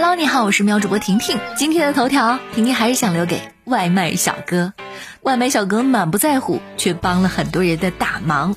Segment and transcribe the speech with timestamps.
[0.00, 1.40] Hello，你好，我是喵主播婷婷。
[1.56, 4.72] 今天的头条，婷婷还是想留给外卖小哥。
[5.22, 8.54] 外卖小哥满不在乎，却帮了很多人的大忙。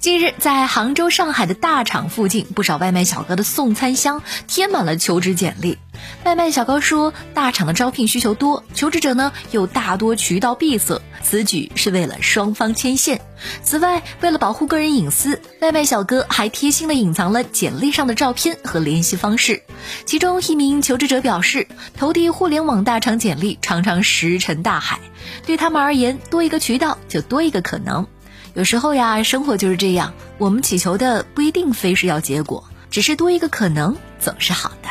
[0.00, 5.78] 近日，在杭州、上海的大厂附近，不少外卖小哥的送餐箱贴满了求职简历。
[6.24, 13.20] 外卖小哥说，大厂的招聘需求多，求职者呢又大多渠道闭塞，此举是为了双方牵线。
[13.62, 19.62] 此外，为了保护个人隐私，外卖小哥还贴心的隐藏了简历上的照片和联系方式。
[20.04, 21.66] 其中一名求职者表示，
[21.96, 25.00] 投递互联网大厂简历常常石沉大海，
[25.46, 28.06] 对他们而言，多一个渠道就多一个可能。
[28.52, 34.88] 有时候呀，生活就是这样，我们祈求的不一定非是要结果，只是多一个可能总是好的。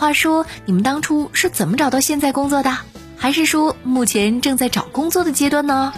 [0.00, 2.74] 话说，你们当初是怎么找到现在工作的？
[3.18, 5.92] 还是说目前正在找工作的阶段呢？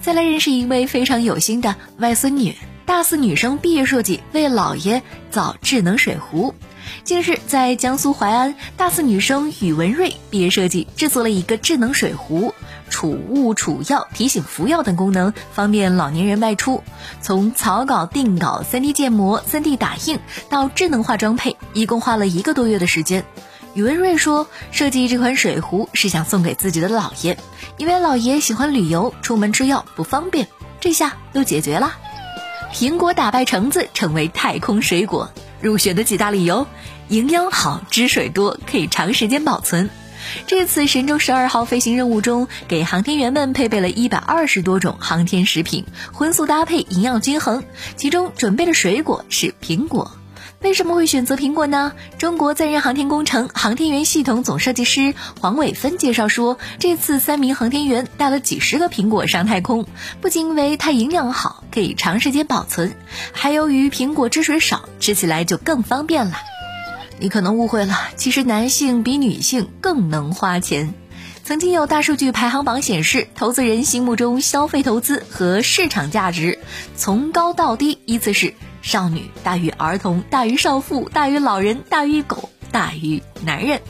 [0.00, 2.54] 再来认识一位非常有心的外孙女，
[2.86, 6.54] 大四女生毕业设计为姥爷造智能水壶。
[7.02, 12.54] 近日，在江苏淮安，大四女生宇文瑞毕业设计制作了一个智能水壶，
[12.92, 16.84] 储物、储药、提醒服药等功能，方便老年人外出。
[17.22, 23.24] 从草稿、定稿、3D 建模、3D 打印到智能化装配，一共花了一个多月的时间。
[23.74, 27.38] 宇文瑞说，设计这款水壶是想送给自己的姥爷，
[27.78, 30.46] 因为姥爷喜欢旅游，出门吃药不方便，
[30.78, 31.94] 这下都解决了。
[32.74, 35.30] 苹果打败橙子，成为太空水果。
[35.62, 36.66] 入选的几大理由：
[37.08, 39.88] 营养好、汁水多、可以长时间保存。
[40.46, 47.64] 这次神舟十二号飞行任务中，给航天员们配备了一百二十多种航天食品，荤素搭配，营养均衡。
[47.96, 50.12] 其中准备的水果是苹果。
[50.60, 51.92] 为什么会选择苹果呢？
[52.18, 59.86] 中国载人航天工程航天员系统总设计师黄伟芬介绍说，这次三名航天员带了几十个苹果上太空，
[60.20, 62.94] 不仅因为它营养好，可以长时间保存，
[63.32, 66.36] 还由于苹果汁水少，吃起来就更方便了。
[67.22, 70.92] 你可能误会了，其实男性比女性更能花钱。
[71.44, 76.58] 曾经有大数据排行榜显示，投资人心目中消费投资和市场价值
[76.96, 78.54] 从高到低依次是。
[78.82, 83.80] 少女大于儿童，大于少妇，大于老人，大于狗，大于男人。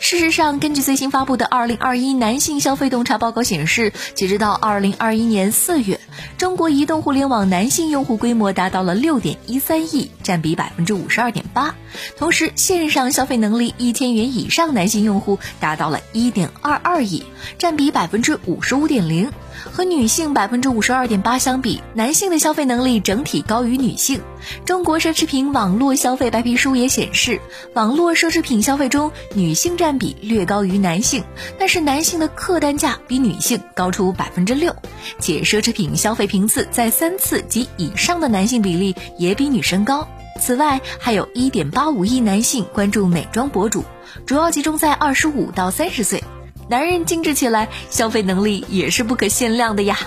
[0.00, 6.00] 事实上，根据最新发布的《二零二一男性消费洞察报告》显示，截止到二零二一年四月，
[6.36, 11.74] 中国移动互联网男性用户规模达到了六点一三亿，占比百分之五十二点八。
[12.16, 17.24] 同时，线上消费能力一千元以上男性用户达到了一点二二亿，
[17.58, 19.30] 占比百分之五十五点零。
[19.72, 24.22] 和女性百分之五十二点八相比，男性的消费能力整体高于女性。
[24.64, 27.38] 中国奢侈品网络消费白皮书也显示，
[27.74, 31.22] 网络奢侈品消费中，女性占比略高于男性，
[31.58, 34.74] 但是男性的客单价比女性高出百分之六，
[35.18, 40.08] 且奢侈品消费频次在三次及以上的男性比例也比女生高。
[40.40, 43.84] 此外，还有一点八五亿男性关注美妆博主，
[44.24, 46.24] 主要集中在二十五到三十岁。
[46.70, 49.98] 男人精致起来，消费能力也是不可限量的呀。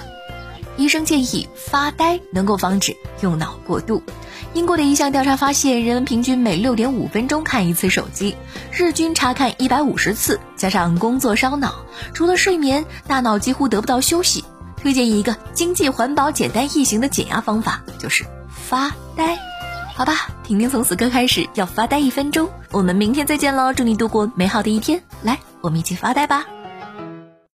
[0.78, 4.02] 医生建议发呆能够防止用脑过度。
[4.56, 8.36] 英国的一项调查发现，人们平均每六点五分钟看一次手机，
[8.72, 14.44] 日均查看一百五十次，加上工作烧脑，除了睡眠，大脑几乎得不到休息。
[14.83, 19.38] 推荐一个经济、环保、简单易行的减压方法，就是发呆。
[19.95, 22.49] 好吧，婷婷从此刻开始要发呆一分钟。
[22.69, 25.01] 我们明天再见喽，祝你度过美好的一天。
[25.21, 26.45] 来，我们一起发呆吧。